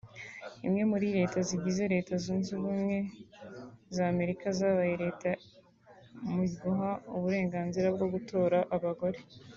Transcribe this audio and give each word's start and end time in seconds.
imwe 0.65 0.83
muri 0.91 1.05
leta 1.17 1.37
zigize 1.49 1.83
Leta 1.93 2.13
Zunze 2.23 2.49
Ubumwe 2.59 2.97
za 3.95 4.03
Amerika 4.13 4.45
yabaye 4.59 4.93
leta 5.03 5.27
ya 5.33 5.37
mu 6.33 6.43
guha 6.61 6.89
uburenganzira 7.17 7.87
bwo 7.95 8.07
gutora 8.13 8.57
abagore 8.75 9.19